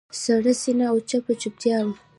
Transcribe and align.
سړه 0.21 0.53
سینه 0.61 0.85
او 0.91 0.97
چپه 1.09 1.33
چوپتیا 1.41 1.77
وه. 1.85 1.93